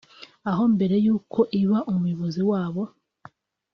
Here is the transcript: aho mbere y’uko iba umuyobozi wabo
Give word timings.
aho 0.49 0.63
mbere 0.73 0.95
y’uko 1.05 1.39
iba 1.61 1.79
umuyobozi 1.91 2.41
wabo 2.51 2.83